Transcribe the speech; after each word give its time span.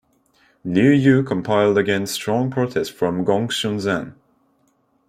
Liu 0.65 0.89
Yu 0.89 1.21
complied 1.21 1.77
against 1.77 2.15
strong 2.15 2.49
protest 2.49 2.91
from 2.91 3.23
Gongsun 3.23 3.79
Zan. 3.81 4.15